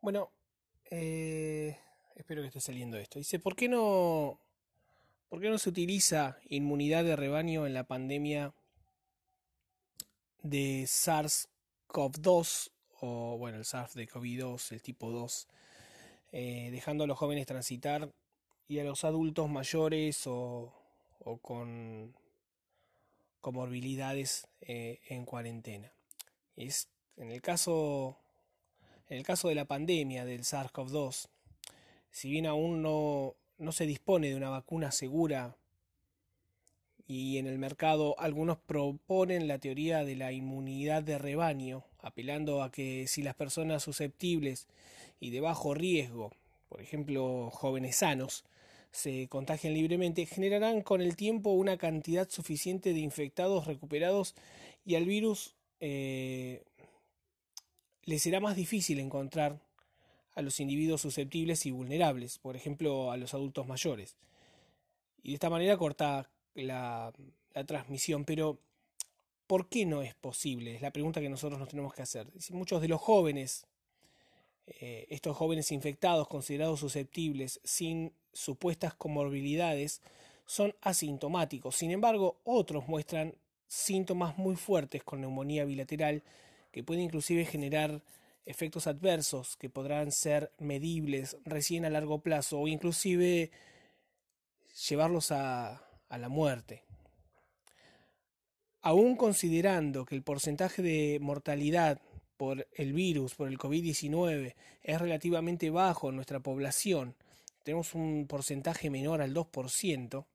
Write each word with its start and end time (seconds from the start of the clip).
Bueno, 0.00 0.30
eh, 0.90 1.78
espero 2.14 2.42
que 2.42 2.48
esté 2.48 2.60
saliendo 2.60 2.96
esto. 2.96 3.18
Dice, 3.18 3.38
¿por 3.38 3.56
qué 3.56 3.68
no, 3.68 4.40
por 5.28 5.40
qué 5.40 5.50
no 5.50 5.58
se 5.58 5.68
utiliza 5.68 6.38
inmunidad 6.48 7.04
de 7.04 7.16
rebaño 7.16 7.66
en 7.66 7.74
la 7.74 7.84
pandemia 7.84 8.54
de 10.42 10.84
SARS-CoV-2 10.84 12.70
o 13.00 13.36
bueno, 13.38 13.58
el 13.58 13.64
SARS 13.64 13.94
de 13.94 14.08
COVID-2, 14.08 14.72
el 14.72 14.82
tipo 14.82 15.10
2, 15.10 15.48
eh, 16.32 16.70
dejando 16.70 17.04
a 17.04 17.06
los 17.06 17.18
jóvenes 17.18 17.46
transitar 17.46 18.12
y 18.68 18.78
a 18.78 18.84
los 18.84 19.04
adultos 19.04 19.48
mayores 19.48 20.26
o, 20.26 20.72
o 21.20 21.38
con 21.38 22.14
comorbilidades 23.40 24.48
eh, 24.60 25.00
en 25.08 25.24
cuarentena. 25.24 25.92
Es, 26.56 26.88
en 27.16 27.30
el 27.30 27.42
caso 27.42 28.18
en 29.08 29.18
el 29.18 29.24
caso 29.24 29.48
de 29.48 29.54
la 29.54 29.64
pandemia 29.64 30.24
del 30.24 30.42
SARS-CoV-2, 30.42 31.28
si 32.10 32.30
bien 32.30 32.46
aún 32.46 32.82
no, 32.82 33.34
no 33.58 33.72
se 33.72 33.86
dispone 33.86 34.28
de 34.28 34.36
una 34.36 34.50
vacuna 34.50 34.90
segura 34.90 35.56
y 37.06 37.38
en 37.38 37.46
el 37.46 37.58
mercado 37.58 38.18
algunos 38.18 38.58
proponen 38.58 39.46
la 39.46 39.58
teoría 39.58 40.04
de 40.04 40.16
la 40.16 40.32
inmunidad 40.32 41.02
de 41.02 41.18
rebaño, 41.18 41.84
apelando 42.00 42.62
a 42.62 42.72
que 42.72 43.06
si 43.06 43.22
las 43.22 43.34
personas 43.34 43.82
susceptibles 43.82 44.66
y 45.20 45.30
de 45.30 45.40
bajo 45.40 45.74
riesgo, 45.74 46.32
por 46.68 46.80
ejemplo 46.80 47.50
jóvenes 47.50 47.96
sanos, 47.96 48.44
se 48.90 49.28
contagian 49.28 49.74
libremente, 49.74 50.26
generarán 50.26 50.80
con 50.80 51.00
el 51.00 51.16
tiempo 51.16 51.50
una 51.50 51.76
cantidad 51.76 52.28
suficiente 52.28 52.92
de 52.92 53.00
infectados 53.00 53.66
recuperados 53.66 54.34
y 54.84 54.94
al 54.94 55.04
virus 55.04 55.54
eh, 55.80 56.64
le 58.06 58.18
será 58.18 58.40
más 58.40 58.56
difícil 58.56 58.98
encontrar 58.98 59.60
a 60.34 60.42
los 60.42 60.60
individuos 60.60 61.00
susceptibles 61.00 61.66
y 61.66 61.70
vulnerables, 61.70 62.38
por 62.38 62.56
ejemplo 62.56 63.10
a 63.10 63.16
los 63.16 63.34
adultos 63.34 63.66
mayores. 63.66 64.16
Y 65.22 65.30
de 65.30 65.34
esta 65.34 65.50
manera 65.50 65.76
corta 65.76 66.30
la, 66.54 67.12
la 67.52 67.64
transmisión, 67.64 68.24
pero 68.24 68.58
¿por 69.46 69.68
qué 69.68 69.86
no 69.86 70.02
es 70.02 70.14
posible? 70.14 70.76
Es 70.76 70.82
la 70.82 70.92
pregunta 70.92 71.20
que 71.20 71.28
nosotros 71.28 71.58
nos 71.58 71.68
tenemos 71.68 71.94
que 71.94 72.02
hacer. 72.02 72.28
Muchos 72.50 72.80
de 72.80 72.88
los 72.88 73.00
jóvenes, 73.00 73.66
eh, 74.66 75.06
estos 75.10 75.36
jóvenes 75.36 75.72
infectados, 75.72 76.28
considerados 76.28 76.80
susceptibles, 76.80 77.60
sin 77.64 78.12
supuestas 78.32 78.94
comorbilidades, 78.94 80.00
son 80.44 80.74
asintomáticos. 80.80 81.74
Sin 81.74 81.90
embargo, 81.90 82.36
otros 82.44 82.86
muestran 82.86 83.34
síntomas 83.66 84.38
muy 84.38 84.54
fuertes 84.54 85.02
con 85.02 85.20
neumonía 85.20 85.64
bilateral 85.64 86.22
que 86.76 86.84
puede 86.84 87.00
inclusive 87.00 87.46
generar 87.46 88.02
efectos 88.44 88.86
adversos 88.86 89.56
que 89.56 89.70
podrán 89.70 90.12
ser 90.12 90.52
medibles 90.58 91.38
recién 91.46 91.86
a 91.86 91.88
largo 91.88 92.18
plazo 92.18 92.60
o 92.60 92.68
inclusive 92.68 93.50
llevarlos 94.86 95.32
a, 95.32 95.88
a 96.10 96.18
la 96.18 96.28
muerte. 96.28 96.84
Aún 98.82 99.16
considerando 99.16 100.04
que 100.04 100.16
el 100.16 100.22
porcentaje 100.22 100.82
de 100.82 101.16
mortalidad 101.18 102.02
por 102.36 102.68
el 102.74 102.92
virus, 102.92 103.34
por 103.34 103.48
el 103.48 103.56
COVID-19, 103.56 104.54
es 104.82 105.00
relativamente 105.00 105.70
bajo 105.70 106.10
en 106.10 106.16
nuestra 106.16 106.40
población, 106.40 107.14
tenemos 107.62 107.94
un 107.94 108.26
porcentaje 108.28 108.90
menor 108.90 109.22
al 109.22 109.32
2%, 109.32 110.26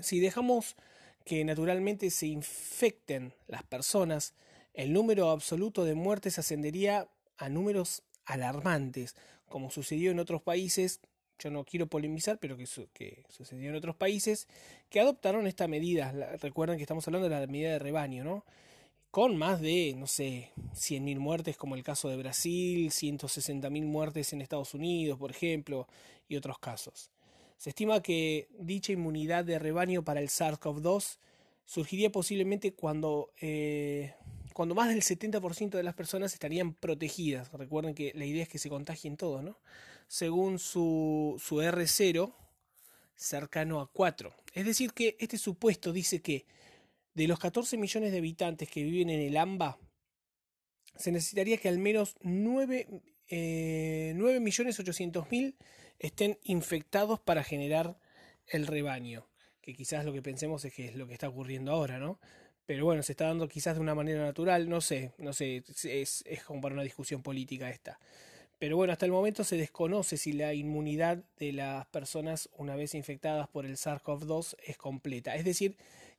si 0.00 0.20
dejamos 0.20 0.76
que 1.24 1.44
naturalmente 1.44 2.10
se 2.10 2.28
infecten 2.28 3.34
las 3.48 3.64
personas, 3.64 4.32
el 4.74 4.92
número 4.92 5.30
absoluto 5.30 5.84
de 5.84 5.94
muertes 5.94 6.38
ascendería 6.38 7.08
a 7.38 7.48
números 7.48 8.02
alarmantes, 8.26 9.14
como 9.48 9.70
sucedió 9.70 10.10
en 10.10 10.18
otros 10.18 10.42
países, 10.42 11.00
yo 11.38 11.50
no 11.50 11.64
quiero 11.64 11.86
polemizar, 11.86 12.38
pero 12.38 12.56
que, 12.56 13.24
sucedió 13.28 13.70
en 13.70 13.76
otros 13.76 13.96
países, 13.96 14.48
que 14.90 15.00
adoptaron 15.00 15.46
esta 15.46 15.68
medida. 15.68 16.12
recuerden 16.40 16.76
que 16.76 16.82
estamos 16.82 17.06
hablando 17.06 17.28
de 17.28 17.40
la 17.40 17.46
medida 17.46 17.72
de 17.72 17.78
rebaño, 17.78 18.24
¿no? 18.24 18.44
Con 19.10 19.36
más 19.36 19.60
de, 19.60 19.94
no 19.96 20.08
sé, 20.08 20.50
100.000 20.72 21.18
muertes, 21.18 21.56
como 21.56 21.76
el 21.76 21.84
caso 21.84 22.08
de 22.08 22.16
Brasil, 22.16 22.90
160.000 22.90 23.84
muertes 23.84 24.32
en 24.32 24.40
Estados 24.40 24.74
Unidos, 24.74 25.18
por 25.18 25.30
ejemplo, 25.30 25.86
y 26.28 26.36
otros 26.36 26.58
casos. 26.58 27.10
Se 27.56 27.70
estima 27.70 28.02
que 28.02 28.48
dicha 28.58 28.92
inmunidad 28.92 29.44
de 29.44 29.60
rebaño 29.60 30.02
para 30.02 30.20
el 30.20 30.28
SARS-CoV-2 30.28 31.18
surgiría 31.64 32.10
posiblemente 32.10 32.74
cuando 32.74 33.30
eh, 33.40 34.14
cuando 34.54 34.76
más 34.76 34.88
del 34.88 35.02
70% 35.02 35.70
de 35.70 35.82
las 35.82 35.94
personas 35.94 36.32
estarían 36.32 36.74
protegidas. 36.74 37.52
Recuerden 37.52 37.94
que 37.94 38.12
la 38.14 38.24
idea 38.24 38.44
es 38.44 38.48
que 38.48 38.60
se 38.60 38.70
contagien 38.70 39.16
todos, 39.16 39.42
¿no? 39.42 39.58
Según 40.06 40.60
su, 40.60 41.40
su 41.44 41.56
R0, 41.56 42.32
cercano 43.16 43.80
a 43.80 43.90
4. 43.90 44.32
Es 44.54 44.64
decir, 44.64 44.92
que 44.92 45.16
este 45.18 45.38
supuesto 45.38 45.92
dice 45.92 46.22
que 46.22 46.46
de 47.14 47.26
los 47.26 47.40
14 47.40 47.76
millones 47.76 48.12
de 48.12 48.18
habitantes 48.18 48.70
que 48.70 48.84
viven 48.84 49.10
en 49.10 49.22
el 49.22 49.36
AMBA, 49.36 49.76
se 50.94 51.10
necesitaría 51.10 51.58
que 51.58 51.68
al 51.68 51.78
menos 51.78 52.14
9, 52.22 52.86
eh, 53.28 54.12
9 54.14 54.38
millones 54.38 54.78
800 54.78 55.32
mil 55.32 55.56
estén 55.98 56.38
infectados 56.44 57.18
para 57.18 57.42
generar 57.42 57.98
el 58.46 58.68
rebaño. 58.68 59.26
Que 59.60 59.74
quizás 59.74 60.04
lo 60.04 60.12
que 60.12 60.22
pensemos 60.22 60.64
es 60.64 60.72
que 60.72 60.86
es 60.86 60.94
lo 60.94 61.08
que 61.08 61.14
está 61.14 61.28
ocurriendo 61.28 61.72
ahora, 61.72 61.98
¿no? 61.98 62.20
Pero 62.66 62.84
bueno, 62.84 63.02
se 63.02 63.12
está 63.12 63.26
dando 63.26 63.48
quizás 63.48 63.76
de 63.76 63.80
una 63.80 63.94
manera 63.94 64.22
natural, 64.22 64.68
no 64.68 64.80
sé, 64.80 65.12
no 65.18 65.32
sé, 65.32 65.64
es, 65.84 66.24
es 66.26 66.44
como 66.44 66.60
para 66.60 66.74
una 66.74 66.82
discusión 66.82 67.22
política 67.22 67.70
esta. 67.70 67.98
Pero 68.58 68.76
bueno, 68.76 68.92
hasta 68.92 69.04
el 69.06 69.12
momento 69.12 69.44
se 69.44 69.56
desconoce 69.56 70.16
si 70.16 70.32
la 70.32 70.54
inmunidad 70.54 71.24
de 71.38 71.52
las 71.52 71.86
personas 71.88 72.48
una 72.56 72.76
vez 72.76 72.94
infectadas 72.94 73.48
por 73.48 73.66
el 73.66 73.76
SARS-CoV-2 73.76 74.56
es 74.64 74.76
completa. 74.76 75.34
Es 75.34 75.44
decir, 75.44 75.76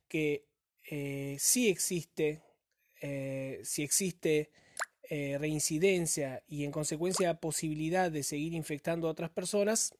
que 0.07 0.45
eh, 0.89 1.37
existe, 1.37 2.41
eh, 3.01 3.61
si 3.63 3.83
existe 3.83 4.51
eh, 5.09 5.37
reincidencia 5.39 6.43
y 6.47 6.65
en 6.65 6.71
consecuencia 6.71 7.39
posibilidad 7.39 8.11
de 8.11 8.23
seguir 8.23 8.53
infectando 8.53 9.07
a 9.07 9.11
otras 9.11 9.29
personas, 9.29 9.95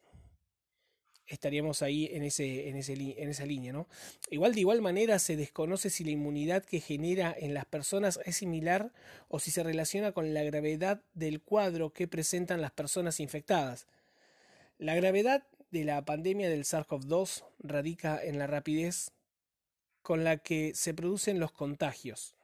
estaríamos 1.28 1.82
ahí 1.82 2.10
en, 2.12 2.24
ese, 2.24 2.70
en, 2.70 2.78
esa 2.78 3.46
línea. 3.46 3.74
¿no? 3.74 3.88
Igual 4.30 4.54
de 4.54 4.62
igual 4.62 4.82
manera 4.82 5.20
se 5.20 5.36
desconoce 5.36 5.90
si 5.90 6.04
la 6.04 6.12
inmunidad 6.12 6.64
que 6.64 6.80
genera 6.80 7.36
en 7.38 7.54
las 7.54 7.66
personas 7.66 8.20
es 8.26 8.38
similar 8.38 8.92
o 9.28 9.40
si 9.40 9.52
se 9.52 9.64
relaciona 9.64 10.12
con 10.12 10.34
la 10.34 10.44
gravedad 10.44 11.02
del 11.14 11.42
cuadro 11.42 11.94
que 11.94 12.08
presentan 12.08 12.62
las 12.62 12.72
personas 12.72 13.20
infectadas. 13.20 13.88
La 14.78 14.96
gravedad 14.96 15.44
de 15.72 15.86
la 15.86 16.04
pandemia 16.06 16.50
del 16.50 16.64
SARS-CoV-2 16.64 17.44
radica 17.60 18.24
en 18.24 18.40
la 18.40 18.48
rapidez 18.48 19.12
con 20.02 20.24
la 20.24 20.38
que 20.38 20.74
se 20.76 20.94
producen 20.94 21.40
los 21.40 21.52
contagios 21.52 22.36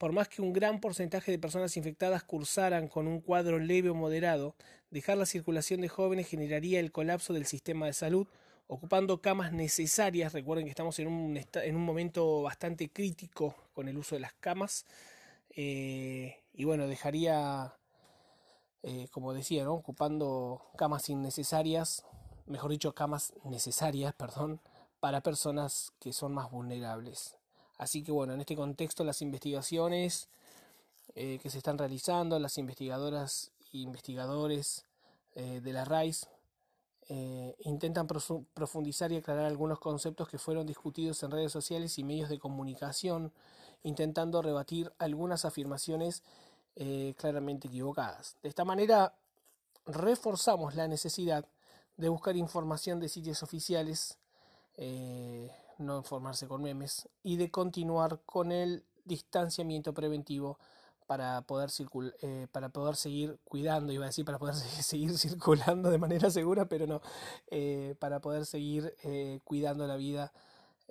por 0.00 0.12
más 0.12 0.28
que 0.28 0.40
un 0.40 0.54
gran 0.54 0.80
porcentaje 0.80 1.30
de 1.30 1.38
personas 1.38 1.76
infectadas 1.76 2.24
cursaran 2.24 2.88
con 2.88 3.06
un 3.06 3.20
cuadro 3.20 3.58
leve 3.58 3.90
o 3.90 3.94
moderado, 3.94 4.56
dejar 4.90 5.16
la 5.16 5.26
circulación 5.26 5.80
de 5.80 5.88
jóvenes 5.88 6.28
generaría 6.28 6.80
el 6.80 6.92
colapso 6.92 7.32
del 7.32 7.46
sistema 7.46 7.86
de 7.86 7.92
salud, 7.92 8.26
ocupando 8.66 9.20
camas 9.20 9.52
necesarias. 9.52 10.32
Recuerden 10.32 10.64
que 10.66 10.70
estamos 10.70 10.98
en 10.98 11.08
un, 11.08 11.36
en 11.36 11.76
un 11.76 11.84
momento 11.84 12.42
bastante 12.42 12.90
crítico 12.90 13.54
con 13.74 13.88
el 13.88 13.98
uso 13.98 14.14
de 14.14 14.20
las 14.20 14.32
camas. 14.34 14.84
Eh, 15.50 16.36
y 16.52 16.64
bueno, 16.64 16.86
dejaría, 16.86 17.74
eh, 18.82 19.08
como 19.10 19.32
decía, 19.32 19.68
ocupando 19.70 20.62
camas 20.76 21.08
innecesarias, 21.08 22.04
mejor 22.46 22.70
dicho, 22.70 22.94
camas 22.94 23.32
necesarias, 23.44 24.14
perdón, 24.14 24.60
para 25.00 25.22
personas 25.22 25.92
que 25.98 26.12
son 26.12 26.34
más 26.34 26.50
vulnerables. 26.50 27.36
Así 27.78 28.02
que 28.02 28.12
bueno, 28.12 28.34
en 28.34 28.40
este 28.40 28.56
contexto 28.56 29.04
las 29.04 29.22
investigaciones 29.22 30.28
eh, 31.14 31.38
que 31.42 31.48
se 31.48 31.58
están 31.58 31.78
realizando, 31.78 32.38
las 32.38 32.58
investigadoras 32.58 33.52
investigadores 33.72 34.84
eh, 35.34 35.60
de 35.62 35.72
la 35.72 35.84
RAIS 35.84 36.28
eh, 37.08 37.56
intentan 37.60 38.06
profundizar 38.06 39.10
y 39.10 39.16
aclarar 39.16 39.46
algunos 39.46 39.80
conceptos 39.80 40.28
que 40.28 40.38
fueron 40.38 40.66
discutidos 40.66 41.22
en 41.22 41.30
redes 41.30 41.50
sociales 41.50 41.98
y 41.98 42.04
medios 42.04 42.28
de 42.28 42.38
comunicación, 42.38 43.32
intentando 43.82 44.42
rebatir 44.42 44.92
algunas 44.98 45.44
afirmaciones 45.44 46.22
claramente 47.16 47.68
equivocadas. 47.68 48.36
De 48.42 48.48
esta 48.48 48.64
manera, 48.64 49.14
reforzamos 49.84 50.76
la 50.76 50.88
necesidad 50.88 51.44
de 51.98 52.08
buscar 52.08 52.36
información 52.36 53.00
de 53.00 53.08
sitios 53.10 53.42
oficiales 53.42 54.18
no 55.80 55.96
informarse 55.96 56.46
con 56.46 56.62
memes 56.62 57.08
y 57.22 57.36
de 57.36 57.50
continuar 57.50 58.20
con 58.24 58.52
el 58.52 58.84
distanciamiento 59.04 59.92
preventivo 59.92 60.58
para 61.10 61.42
poder 61.42 61.70
eh, 62.22 62.46
para 62.52 62.68
poder 62.68 62.94
seguir 62.94 63.36
cuidando, 63.42 63.92
iba 63.92 64.04
a 64.04 64.10
decir 64.10 64.24
para 64.24 64.38
poder 64.38 64.54
seguir 64.80 65.18
circulando 65.18 65.90
de 65.90 65.98
manera 65.98 66.30
segura, 66.30 66.68
pero 66.68 66.86
no, 66.86 67.02
eh, 67.50 67.96
para 67.98 68.20
poder 68.20 68.46
seguir 68.46 68.94
eh, 69.02 69.40
cuidando 69.42 69.88
la 69.88 69.96
vida 69.96 70.32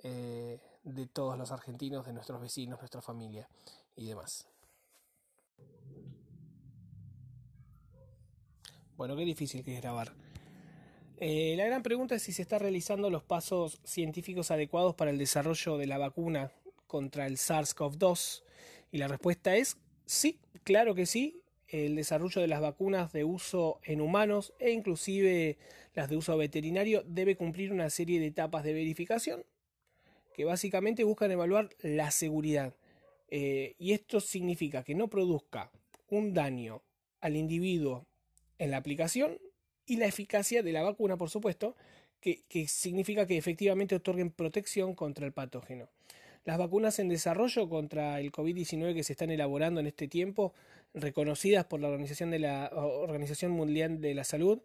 de 0.02 1.06
todos 1.10 1.38
los 1.38 1.50
argentinos, 1.52 2.04
de 2.04 2.12
nuestros 2.12 2.38
vecinos, 2.38 2.80
nuestra 2.80 3.00
familia 3.00 3.48
y 3.96 4.08
demás. 4.08 4.46
Bueno, 8.98 9.16
qué 9.16 9.24
difícil 9.24 9.64
que 9.64 9.74
es 9.76 9.80
grabar. 9.80 10.12
La 11.18 11.64
gran 11.64 11.82
pregunta 11.82 12.14
es 12.14 12.22
si 12.22 12.32
se 12.32 12.42
están 12.42 12.60
realizando 12.60 13.08
los 13.08 13.22
pasos 13.22 13.80
científicos 13.84 14.50
adecuados 14.50 14.94
para 14.94 15.10
el 15.10 15.16
desarrollo 15.16 15.78
de 15.78 15.86
la 15.86 15.96
vacuna 15.96 16.52
contra 16.86 17.26
el 17.26 17.38
SARS-CoV-2. 17.38 18.42
Y 18.92 18.98
la 18.98 19.08
respuesta 19.08 19.54
es 19.56 19.78
sí, 20.10 20.38
claro 20.64 20.94
que 20.94 21.06
sí. 21.06 21.40
El 21.68 21.94
desarrollo 21.94 22.40
de 22.40 22.48
las 22.48 22.60
vacunas 22.60 23.12
de 23.12 23.22
uso 23.22 23.78
en 23.84 24.00
humanos 24.00 24.52
e 24.58 24.72
inclusive 24.72 25.56
las 25.94 26.10
de 26.10 26.16
uso 26.16 26.36
veterinario 26.36 27.04
debe 27.06 27.36
cumplir 27.36 27.72
una 27.72 27.90
serie 27.90 28.18
de 28.18 28.26
etapas 28.26 28.64
de 28.64 28.72
verificación 28.72 29.44
que 30.34 30.44
básicamente 30.44 31.04
buscan 31.04 31.30
evaluar 31.30 31.70
la 31.80 32.10
seguridad. 32.10 32.74
Eh, 33.28 33.76
y 33.78 33.92
esto 33.92 34.20
significa 34.20 34.82
que 34.82 34.96
no 34.96 35.08
produzca 35.08 35.70
un 36.08 36.34
daño 36.34 36.82
al 37.20 37.36
individuo 37.36 38.06
en 38.58 38.72
la 38.72 38.78
aplicación 38.78 39.38
y 39.86 39.96
la 39.96 40.06
eficacia 40.06 40.62
de 40.62 40.72
la 40.72 40.82
vacuna, 40.82 41.16
por 41.16 41.30
supuesto, 41.30 41.76
que, 42.20 42.66
significa 42.68 43.26
que 43.26 43.36
efectivamente 43.36 43.94
otorguen 43.94 44.30
protección 44.30 44.94
contra 44.94 45.26
el 45.26 45.32
patógeno. 45.32 45.88
Las 46.44 46.58
vacunas 46.58 46.98
en 46.98 47.08
desarrollo 47.08 47.68
contra 47.68 48.18
el 48.20 48.32
COVID-19 48.32 48.94
que 48.94 49.04
se 49.04 49.12
están 49.12 49.30
elaborando 49.30 49.80
en 49.80 49.86
este 49.86 50.08
tiempo, 50.08 50.54
reconocidas 50.94 51.66
por 51.66 51.80
la 51.80 51.88
Organización, 51.88 52.30
de 52.30 52.38
la, 52.38 52.70
Organización 52.72 53.52
Mundial 53.52 54.00
de 54.00 54.14
la 54.14 54.24
Salud, 54.24 54.60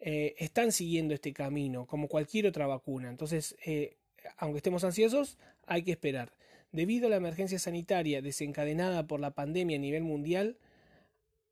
eh, 0.00 0.34
están 0.38 0.72
siguiendo 0.72 1.14
este 1.14 1.32
camino, 1.32 1.86
como 1.86 2.08
cualquier 2.08 2.46
otra 2.46 2.66
vacuna. 2.66 3.08
Entonces, 3.08 3.56
eh, 3.64 3.96
aunque 4.36 4.58
estemos 4.58 4.82
ansiosos, 4.82 5.38
hay 5.66 5.82
que 5.82 5.92
esperar. 5.92 6.32
Debido 6.72 7.06
a 7.06 7.10
la 7.10 7.16
emergencia 7.16 7.58
sanitaria 7.58 8.20
desencadenada 8.20 9.06
por 9.06 9.20
la 9.20 9.30
pandemia 9.30 9.76
a 9.76 9.80
nivel 9.80 10.02
mundial, 10.02 10.56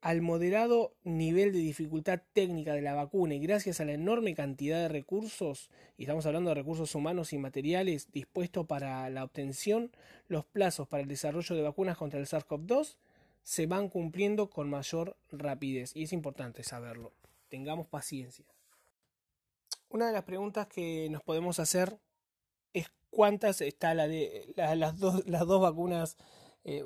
al 0.00 0.22
moderado 0.22 0.94
nivel 1.04 1.52
de 1.52 1.58
dificultad 1.58 2.22
técnica 2.32 2.72
de 2.72 2.80
la 2.80 2.94
vacuna 2.94 3.34
y 3.34 3.40
gracias 3.40 3.80
a 3.80 3.84
la 3.84 3.92
enorme 3.92 4.34
cantidad 4.34 4.78
de 4.78 4.88
recursos, 4.88 5.70
y 5.98 6.04
estamos 6.04 6.24
hablando 6.26 6.50
de 6.50 6.54
recursos 6.54 6.94
humanos 6.94 7.32
y 7.32 7.38
materiales 7.38 8.10
dispuestos 8.10 8.66
para 8.66 9.08
la 9.10 9.24
obtención, 9.24 9.90
los 10.28 10.44
plazos 10.46 10.88
para 10.88 11.02
el 11.02 11.08
desarrollo 11.08 11.54
de 11.54 11.62
vacunas 11.62 11.98
contra 11.98 12.18
el 12.18 12.26
SARS-CoV-2 12.26 12.96
se 13.42 13.66
van 13.66 13.88
cumpliendo 13.88 14.50
con 14.50 14.70
mayor 14.70 15.16
rapidez. 15.30 15.94
Y 15.94 16.04
es 16.04 16.12
importante 16.12 16.62
saberlo. 16.62 17.12
Tengamos 17.48 17.86
paciencia. 17.86 18.44
Una 19.88 20.06
de 20.06 20.12
las 20.12 20.24
preguntas 20.24 20.66
que 20.68 21.08
nos 21.10 21.22
podemos 21.22 21.58
hacer 21.58 21.98
es 22.72 22.90
cuántas 23.10 23.60
está 23.60 23.94
la 23.94 24.06
las, 24.06 24.98
dos, 24.98 25.26
las 25.26 25.46
dos 25.46 25.60
vacunas. 25.60 26.16
Eh, 26.64 26.84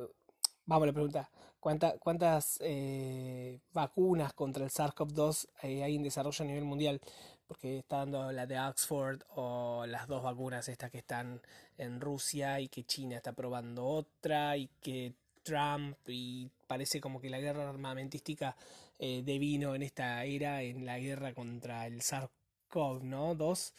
vamos 0.64 0.84
a 0.84 0.86
la 0.86 0.92
pregunta. 0.92 1.30
¿Cuántas 1.64 2.58
eh, 2.60 3.58
vacunas 3.72 4.34
contra 4.34 4.64
el 4.64 4.70
SARS-CoV-2 4.70 5.48
eh, 5.62 5.82
hay 5.82 5.96
en 5.96 6.02
desarrollo 6.02 6.44
a 6.44 6.46
nivel 6.46 6.64
mundial? 6.64 7.00
Porque 7.46 7.78
está 7.78 7.98
dando 7.98 8.30
la 8.32 8.46
de 8.46 8.60
Oxford 8.60 9.22
o 9.34 9.86
las 9.86 10.06
dos 10.06 10.22
vacunas 10.22 10.68
estas 10.68 10.90
que 10.90 10.98
están 10.98 11.40
en 11.78 12.02
Rusia 12.02 12.60
y 12.60 12.68
que 12.68 12.84
China 12.84 13.16
está 13.16 13.32
probando 13.32 13.86
otra 13.86 14.58
y 14.58 14.68
que 14.82 15.14
Trump 15.42 15.96
y 16.06 16.50
parece 16.66 17.00
como 17.00 17.18
que 17.18 17.30
la 17.30 17.40
guerra 17.40 17.66
armamentística 17.66 18.56
eh, 18.98 19.22
devino 19.24 19.74
en 19.74 19.82
esta 19.82 20.22
era 20.26 20.62
en 20.62 20.84
la 20.84 20.98
guerra 20.98 21.32
contra 21.32 21.86
el 21.86 22.02
SARS-CoV, 22.02 23.04
¿no? 23.04 23.34
Dos. 23.34 23.72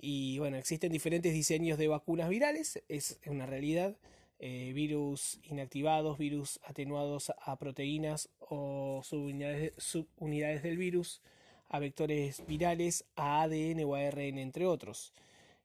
Y 0.00 0.38
bueno, 0.38 0.56
existen 0.56 0.90
diferentes 0.92 1.34
diseños 1.34 1.76
de 1.76 1.88
vacunas 1.88 2.30
virales, 2.30 2.82
es 2.88 3.20
una 3.26 3.44
realidad. 3.44 3.98
Eh, 4.40 4.72
virus 4.72 5.40
inactivados, 5.42 6.16
virus 6.16 6.60
atenuados 6.64 7.32
a 7.40 7.56
proteínas 7.56 8.28
o 8.38 9.00
subunidades, 9.02 9.72
subunidades 9.78 10.62
del 10.62 10.78
virus, 10.78 11.22
a 11.68 11.80
vectores 11.80 12.46
virales, 12.46 13.04
a 13.16 13.42
ADN 13.42 13.82
o 13.84 13.96
ARN, 13.96 14.38
entre 14.38 14.66
otros. 14.66 15.12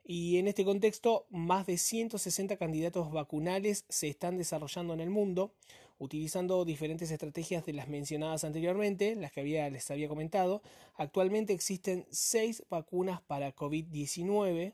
Y 0.03 0.37
en 0.37 0.47
este 0.47 0.65
contexto, 0.65 1.27
más 1.29 1.65
de 1.67 1.77
160 1.77 2.57
candidatos 2.57 3.11
vacunales 3.11 3.85
se 3.89 4.09
están 4.09 4.37
desarrollando 4.37 4.93
en 4.93 4.99
el 5.01 5.09
mundo, 5.09 5.53
utilizando 5.99 6.65
diferentes 6.65 7.11
estrategias 7.11 7.65
de 7.65 7.73
las 7.73 7.87
mencionadas 7.87 8.43
anteriormente, 8.43 9.15
las 9.15 9.31
que 9.31 9.41
había, 9.41 9.69
les 9.69 9.89
había 9.91 10.09
comentado. 10.09 10.61
Actualmente 10.95 11.53
existen 11.53 12.05
seis 12.09 12.63
vacunas 12.69 13.21
para 13.21 13.55
COVID-19 13.55 14.73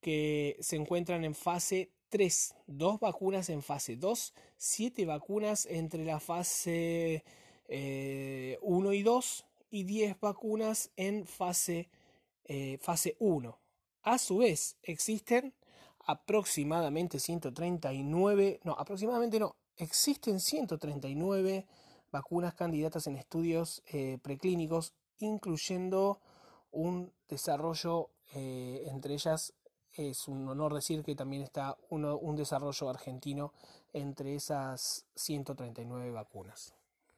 que 0.00 0.56
se 0.60 0.76
encuentran 0.76 1.24
en 1.24 1.34
fase 1.34 1.90
3, 2.10 2.54
2 2.66 3.00
vacunas 3.00 3.48
en 3.50 3.62
fase 3.62 3.96
2, 3.96 4.34
7 4.56 5.06
vacunas 5.06 5.66
entre 5.66 6.04
la 6.04 6.20
fase 6.20 7.24
1 7.68 7.72
eh, 7.72 8.58
y 8.96 9.02
2 9.02 9.46
y 9.70 9.84
10 9.84 10.20
vacunas 10.20 10.90
en 10.96 11.24
fase, 11.24 11.88
eh, 12.44 12.78
fase 12.82 13.16
1. 13.20 13.58
A 14.02 14.18
su 14.18 14.38
vez, 14.38 14.76
existen 14.82 15.54
aproximadamente 16.06 17.20
139, 17.20 18.60
no, 18.64 18.72
aproximadamente 18.72 19.38
no, 19.38 19.54
existen 19.76 20.40
139 20.40 21.66
vacunas 22.10 22.54
candidatas 22.54 23.06
en 23.06 23.16
estudios 23.16 23.84
eh, 23.86 24.18
preclínicos, 24.20 24.94
incluyendo 25.18 26.20
un 26.72 27.12
desarrollo 27.28 28.10
entre 28.32 29.14
ellas 29.14 29.54
es 29.94 30.28
un 30.28 30.48
honor 30.48 30.74
decir 30.74 31.02
que 31.02 31.14
también 31.14 31.42
está 31.42 31.76
un 31.90 32.36
desarrollo 32.36 32.88
argentino 32.88 33.52
entre 33.92 34.34
esas 34.34 35.06
139 35.14 36.10
vacunas. 36.10 36.74